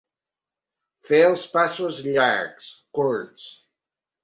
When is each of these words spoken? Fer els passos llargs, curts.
Fer 1.09 1.19
els 1.25 1.43
passos 1.57 2.01
llargs, 2.09 2.73
curts. 3.01 3.49